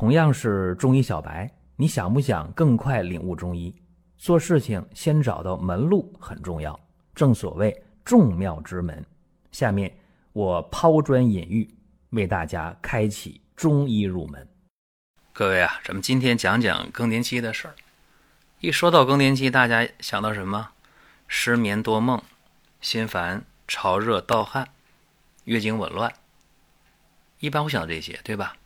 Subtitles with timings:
[0.00, 3.74] 同样是中医小白，你想不想更快领悟中医？
[4.16, 6.80] 做事情先找到门路很重要，
[7.14, 9.04] 正所谓众妙之门。
[9.52, 9.94] 下面
[10.32, 11.68] 我抛砖引玉，
[12.12, 14.48] 为大家开启中医入门。
[15.34, 17.74] 各位啊，咱们今天讲讲更年期的事儿。
[18.60, 20.70] 一说到更年期，大家想到什么？
[21.28, 22.22] 失眠多梦、
[22.80, 24.66] 心烦、潮热、盗汗、
[25.44, 26.10] 月经紊乱，
[27.40, 28.56] 一般会想到这些，对吧？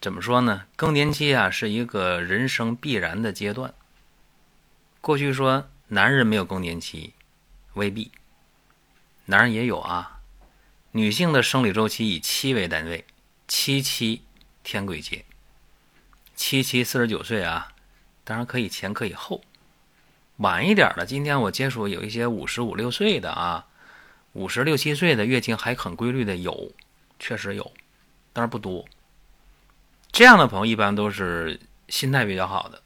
[0.00, 0.64] 怎么说呢？
[0.76, 3.74] 更年期啊，是一个人生必然的阶段。
[5.02, 7.12] 过去说男人没有更年期，
[7.74, 8.10] 未必，
[9.26, 10.20] 男人也有啊。
[10.92, 13.04] 女性的生理周期以七为单位，
[13.46, 14.22] 七七
[14.64, 15.26] 天癸节，
[16.34, 17.74] 七七四十九岁啊，
[18.24, 19.42] 当然可以前可以后，
[20.38, 21.04] 晚一点的。
[21.04, 23.66] 今天我接触有一些五十五六岁的啊，
[24.32, 26.72] 五十六七岁的月经还很规律的有，
[27.18, 27.70] 确实有，
[28.32, 28.88] 但是不多。
[30.12, 31.58] 这样的朋友一般都是
[31.88, 32.82] 心态比较好的，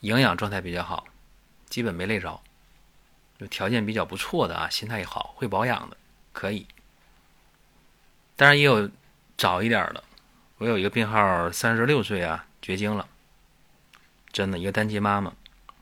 [0.00, 1.06] 营养状态比较好，
[1.68, 2.40] 基本没累着，
[3.38, 5.96] 就条件比较不错的啊，心态也好，会保养的
[6.32, 6.66] 可以。
[8.34, 8.90] 当然也有
[9.36, 10.02] 早一点的，
[10.58, 13.06] 我有一个病号三十六岁啊，绝经了，
[14.32, 15.32] 真的一个单亲妈妈，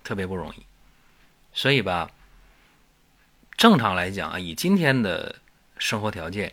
[0.02, 0.66] 特别不容易。
[1.52, 2.10] 所以吧，
[3.56, 5.36] 正常来讲啊，以今天的
[5.78, 6.52] 生活条件，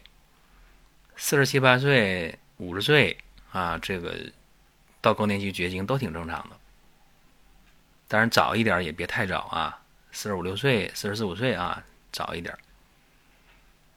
[1.16, 3.18] 四十七八岁、五十岁。
[3.52, 4.16] 啊，这个
[5.02, 6.56] 到更年期绝经都挺正常的，
[8.08, 12.58] 当然早一点也别太早啊，四十五六岁、四十四五岁啊，早一点。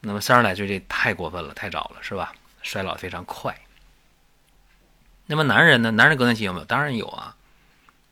[0.00, 2.34] 那么三十来岁这太过分了，太早了，是吧？
[2.62, 3.58] 衰老非常快。
[5.26, 5.90] 那么男人呢？
[5.92, 6.64] 男人更年期有没有？
[6.64, 7.36] 当然有啊。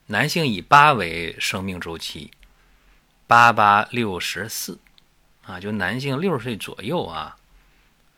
[0.06, 2.30] 男性以八为生命周期，
[3.26, 4.78] 八八六十四
[5.44, 7.36] 啊，就男性六十岁左右啊，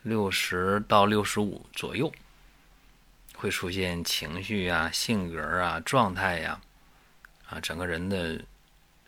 [0.02, 2.12] 六十到六十五左右。
[3.44, 6.58] 会出现情绪啊、性格啊、状态呀，
[7.46, 8.42] 啊，整个人的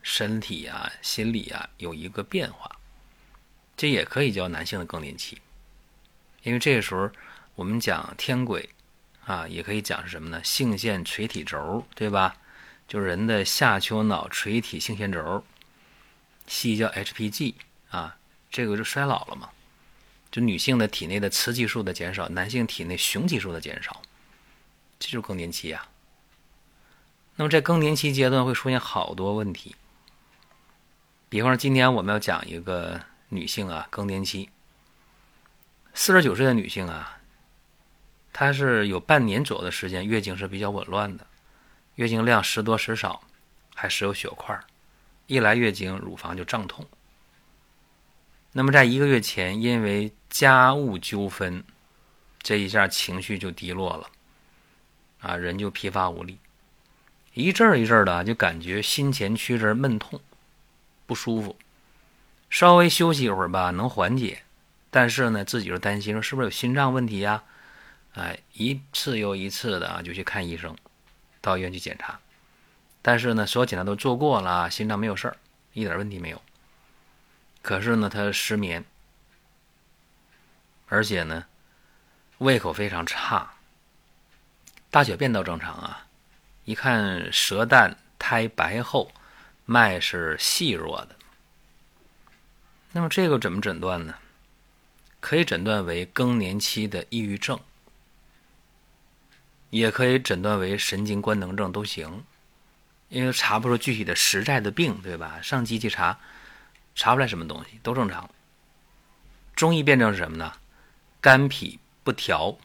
[0.02, 2.70] 身体啊、心理啊有一个变化，
[3.78, 5.40] 这也可以叫男性的更年期。
[6.42, 7.10] 因为这个时候
[7.54, 8.68] 我们讲天癸
[9.24, 10.44] 啊，也可以讲是什么呢？
[10.44, 12.36] 性腺垂体轴，对吧？
[12.86, 15.42] 就是人的下丘脑垂体性腺轴，
[16.46, 17.54] 西医叫 HPG
[17.88, 18.18] 啊，
[18.50, 19.48] 这个就衰老了嘛。
[20.30, 24.02] 就女性的体内的雌激素的减少，男性体内雄激素的减少。
[24.98, 25.86] 这就是更年期呀。
[27.36, 29.76] 那么在更年期阶段会出现好多问题，
[31.28, 34.48] 比方说今天我们要讲一个女性啊，更年期，
[35.92, 37.18] 四十九岁的女性啊，
[38.32, 41.26] 她是有半年左右的时间月经是比较紊乱的，
[41.96, 43.22] 月经量时多时少，
[43.74, 44.58] 还时有血块，
[45.26, 46.86] 一来月经乳房就胀痛。
[48.52, 51.62] 那么在一个月前，因为家务纠纷，
[52.38, 54.10] 这一下情绪就低落了。
[55.26, 56.38] 啊，人就疲乏无力，
[57.34, 60.20] 一阵儿一阵儿的，就感觉心前区这闷痛，
[61.04, 61.56] 不舒服。
[62.48, 64.44] 稍微休息一会儿吧，能缓解。
[64.88, 67.42] 但是呢，自己就担心说是不是有心脏问题呀？
[68.14, 70.76] 哎，一次又一次的啊，就去看医生，
[71.40, 72.20] 到医院去检查。
[73.02, 75.36] 但是呢，所有检查都做过了，心脏没有事儿，
[75.72, 76.40] 一点问题没有。
[77.62, 78.84] 可是呢，他失眠，
[80.86, 81.46] 而且呢，
[82.38, 83.55] 胃口非常差。
[84.96, 86.06] 大小便倒正常啊，
[86.64, 89.12] 一看舌淡苔白厚，
[89.66, 91.14] 脉是细弱的。
[92.92, 94.14] 那么这个怎么诊断呢？
[95.20, 97.60] 可以诊断为更年期的抑郁症，
[99.68, 102.24] 也可以诊断为神经官能症都行，
[103.10, 105.38] 因为查不出具体的实在的病，对吧？
[105.42, 106.18] 上机器查
[106.94, 108.30] 查不出来什么东西，都正常。
[109.54, 110.54] 中医辨证是什么呢？
[111.20, 112.56] 肝脾不调。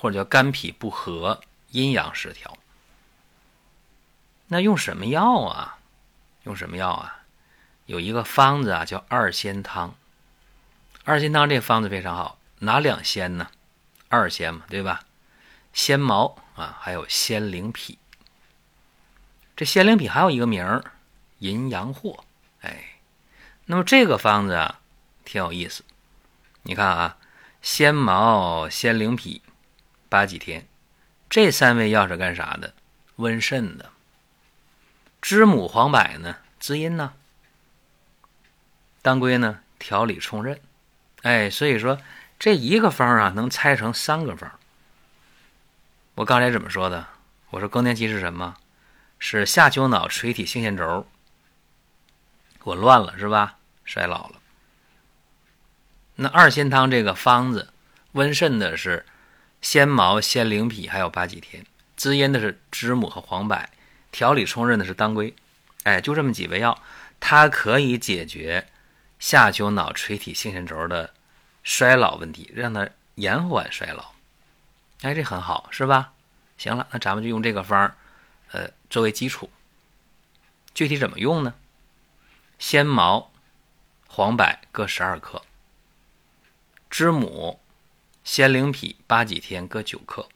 [0.00, 1.40] 或者叫肝脾不和、
[1.72, 2.56] 阴阳失调，
[4.46, 5.78] 那用什么药啊？
[6.44, 7.24] 用什么药啊？
[7.86, 9.96] 有一个方子啊，叫二仙汤。
[11.02, 13.50] 二仙汤这方子非常好，哪两仙呢？
[14.08, 15.04] 二仙嘛，对吧？
[15.72, 17.98] 仙茅啊，还有仙灵脾。
[19.56, 20.84] 这仙灵脾还有一个名儿，
[21.40, 22.20] 淫阳藿。
[22.60, 23.00] 哎，
[23.64, 24.78] 那么这个方子啊，
[25.24, 25.82] 挺有意思。
[26.62, 27.16] 你看啊，
[27.60, 29.42] 仙茅、仙灵脾。
[30.08, 30.66] 八几天，
[31.28, 32.72] 这三味药是干啥的？
[33.16, 33.90] 温肾的。
[35.20, 36.36] 知母、黄柏呢？
[36.58, 37.12] 滋阴呢？
[39.02, 39.60] 当归呢？
[39.78, 40.58] 调理冲任。
[41.22, 42.00] 哎，所以说
[42.38, 44.50] 这一个方啊，能拆成三个方。
[46.14, 47.06] 我刚才怎么说的？
[47.50, 48.56] 我说更年期是什么？
[49.18, 51.06] 是下丘脑垂体性腺轴
[52.64, 53.58] 紊乱了，是吧？
[53.84, 54.40] 衰老了。
[56.14, 57.74] 那二仙汤这个方子
[58.12, 59.04] 温肾的是。
[59.60, 61.64] 鲜毛、鲜灵脾，还有八戟天。
[61.96, 63.68] 滋阴的是知母和黄柏，
[64.12, 65.34] 调理冲任的是当归。
[65.82, 66.80] 哎，就这么几味药，
[67.18, 68.68] 它可以解决
[69.18, 71.12] 下丘脑垂体性腺轴的
[71.64, 74.12] 衰老问题，让它延缓衰老。
[75.02, 76.12] 哎，这很好，是吧？
[76.56, 77.96] 行了，那咱们就用这个方儿，
[78.52, 79.50] 呃，作为基础。
[80.74, 81.54] 具体怎么用呢？
[82.58, 83.32] 鲜毛、
[84.06, 85.42] 黄柏各十二克，
[86.90, 87.60] 知母、
[88.28, 90.28] 鲜灵脾、八戟天各九克。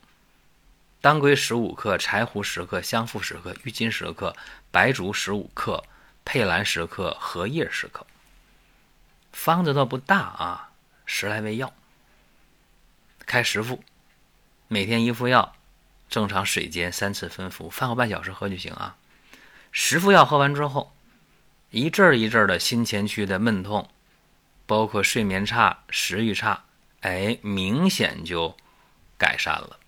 [1.03, 4.35] 当归十五克，柴胡十克，香附十克，郁金十克，
[4.71, 5.85] 白术十五克，
[6.25, 8.07] 佩兰十克，荷叶十克。
[9.35, 10.71] 方子倒不大啊，
[11.05, 11.75] 十来味药，
[13.27, 13.85] 开十副，
[14.69, 15.55] 每天一副药，
[16.09, 18.97] 正常水煎三次分服，饭后半小时喝就行啊。
[19.71, 20.95] 十副药喝完之后，
[21.69, 23.91] 一阵儿一阵儿的心前区的闷痛，
[24.65, 26.65] 包括睡眠差、食欲差，
[27.03, 28.57] 哎，明显就
[29.17, 29.79] 改善了。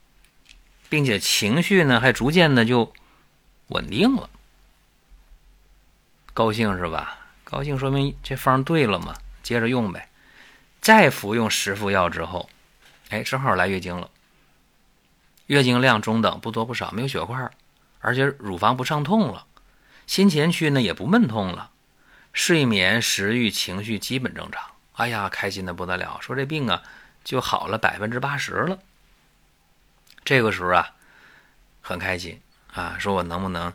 [0.88, 2.92] 并且情绪呢，还逐渐的就
[3.68, 4.30] 稳定了，
[6.32, 7.18] 高兴是吧？
[7.42, 10.08] 高兴说明这方对了嘛，接着用呗。
[10.80, 12.48] 再服用十副药之后，
[13.08, 14.08] 哎，正好来月经了，
[15.46, 17.50] 月经量中等，不多不少，没有血块，
[18.00, 19.46] 而且乳房不畅痛了，
[20.06, 21.70] 心前区呢也不闷痛了，
[22.32, 24.62] 睡眠、食欲、情绪基本正常。
[24.92, 26.82] 哎呀，开心的不得了，说这病啊
[27.24, 28.78] 就好了百分之八十了。
[30.24, 30.94] 这个时候啊，
[31.82, 32.40] 很开心
[32.72, 33.72] 啊，说我能不能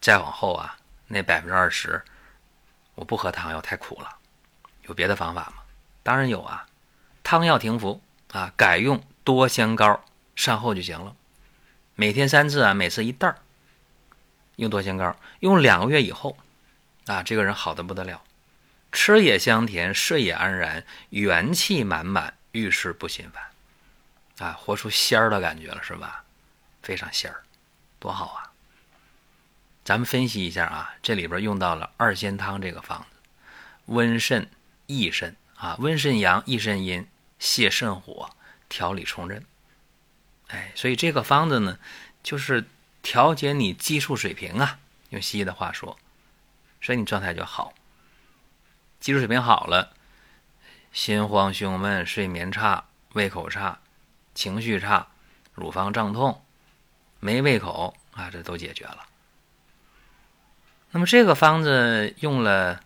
[0.00, 0.76] 再往后啊，
[1.06, 2.02] 那百分之二十，
[2.94, 4.16] 我不喝汤药太苦了，
[4.82, 5.62] 有别的方法吗？
[6.02, 6.66] 当然有啊，
[7.22, 8.00] 汤药停服
[8.32, 10.04] 啊，改用多香膏
[10.36, 11.14] 善后就行了。
[11.94, 13.36] 每天三次啊，每次一袋儿，
[14.56, 16.36] 用多香膏，用两个月以后
[17.06, 18.22] 啊，这个人好的不得了，
[18.92, 23.44] 吃也香甜，睡也安然，元气满满，遇事不心烦。
[24.48, 26.24] 啊，活出仙儿的感觉了，是吧？
[26.82, 27.42] 非常仙儿，
[27.98, 28.50] 多好啊！
[29.84, 33.16] 咱们分析一下啊，这里边用到了二仙汤这个方子，
[33.86, 34.48] 温肾
[34.86, 37.06] 益肾啊，温肾阳，益肾阴，
[37.38, 38.30] 泻肾火，
[38.68, 39.44] 调理冲任。
[40.48, 41.78] 哎，所以这个方子呢，
[42.22, 42.64] 就是
[43.02, 44.78] 调节你激素水平啊，
[45.10, 45.98] 用西医的话说，
[46.80, 47.74] 所以你状态就好。
[49.00, 49.94] 激素水平好了，
[50.92, 53.78] 心慌胸闷，睡眠差，胃口差。
[54.32, 55.08] 情绪差，
[55.54, 56.44] 乳房胀痛，
[57.18, 59.06] 没胃口啊，这都解决了。
[60.92, 62.80] 那么这个方子用了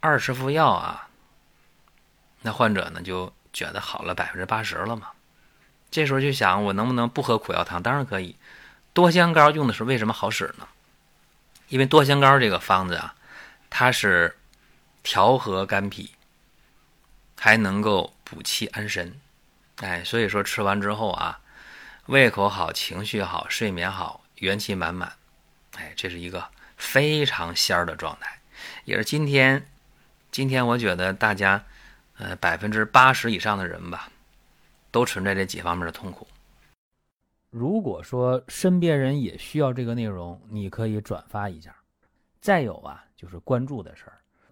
[0.00, 1.08] 二十副药啊，
[2.40, 5.10] 那患者呢就觉得好了百分之八十了嘛。
[5.90, 7.82] 这时候就想，我能不能不喝苦药汤？
[7.82, 8.36] 当然可以。
[8.92, 10.66] 多香膏用的时候为什么好使呢？
[11.68, 13.14] 因为多香膏这个方子啊，
[13.68, 14.36] 它是
[15.04, 16.10] 调和肝脾，
[17.38, 19.14] 还能够补气安神。
[19.76, 21.40] 哎，所以说吃完之后啊，
[22.06, 25.12] 胃口好，情绪好，睡眠好，元气满满。
[25.76, 28.40] 哎，这是一个非常仙儿的状态，
[28.84, 29.68] 也是今天，
[30.32, 31.62] 今天我觉得大家，
[32.16, 34.08] 呃，百分之八十以上的人吧，
[34.90, 36.26] 都存在这几方面的痛苦。
[37.50, 41.76] 如果说身边人也需要这个内容，你可以转发一下。
[42.40, 44.18] 再有啊，就是关注的事儿，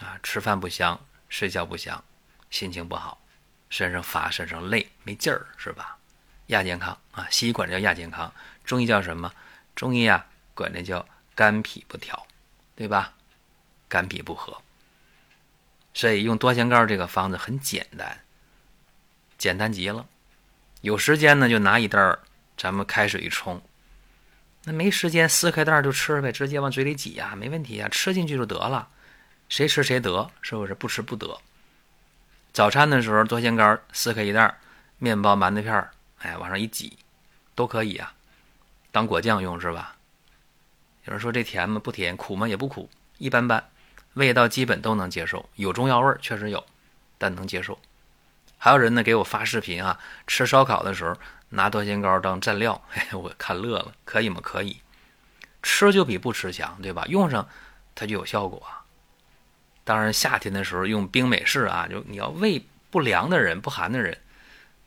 [0.00, 0.98] 啊，吃饭不香，
[1.28, 2.02] 睡觉不香，
[2.50, 3.20] 心情不好。
[3.68, 5.96] 身上乏，身上累，没劲儿，是吧？
[6.46, 8.32] 亚健康啊，西医管这叫亚健康，
[8.64, 9.32] 中医叫什么？
[9.74, 10.24] 中医啊，
[10.54, 12.26] 管这叫肝脾不调，
[12.76, 13.12] 对吧？
[13.88, 14.62] 肝脾不和，
[15.94, 18.20] 所以用多香膏这个方子很简单，
[19.36, 20.06] 简单极了。
[20.82, 22.20] 有时间呢，就拿一袋儿，
[22.56, 23.60] 咱们开水一冲。
[24.64, 28.88] 那没时间，撕开袋儿就吃呗，直接往嘴里挤呀，没问题啊，吃进去就得了。
[29.48, 30.74] 谁吃谁得，是不是？
[30.74, 31.38] 不吃不得。
[32.52, 34.58] 早餐的时候，多香膏撕开一袋，
[34.98, 36.98] 面包、馒头片儿，哎，往上一挤，
[37.54, 38.14] 都可以啊，
[38.90, 39.96] 当果酱用是吧？
[41.04, 41.78] 有人说这甜吗？
[41.78, 42.48] 不甜，苦吗？
[42.48, 43.68] 也不苦，一般般，
[44.14, 45.48] 味道基本都能接受。
[45.54, 46.66] 有中药味儿，确实有，
[47.18, 47.78] 但能接受。
[48.58, 51.14] 还有人呢给我发视频啊，吃烧烤的时候
[51.50, 53.92] 拿多香膏当蘸料，嘿，我看乐了。
[54.04, 54.40] 可以吗？
[54.42, 54.80] 可以，
[55.62, 57.04] 吃就比不吃强，对吧？
[57.08, 57.46] 用上
[57.94, 58.66] 它就有效果。
[59.86, 64.18] 当然，夏天的时候用冰美式啊，就你要胃不良的人、不寒的人，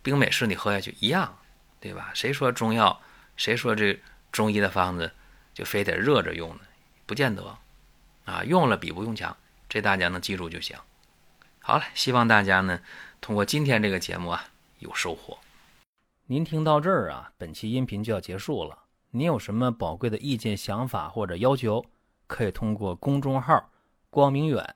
[0.01, 1.37] 冰美式你喝下去一样，
[1.79, 2.11] 对吧？
[2.13, 3.01] 谁说中药，
[3.37, 3.97] 谁说这
[4.29, 5.09] 中医的方子
[5.53, 6.59] 就非得热着用呢？
[7.05, 7.57] 不见得
[8.25, 9.37] 啊，用了比不用强，
[9.69, 10.77] 这大家能记住就行。
[11.61, 12.81] 好了，希望大家呢
[13.21, 15.37] 通过今天这个节目啊有收获。
[16.25, 18.77] 您听到这儿啊，本期音频就要结束了。
[19.11, 21.85] 您有什么宝贵的意见、想法或者要求，
[22.27, 23.71] 可以通过公众号
[24.11, 24.75] “光明远”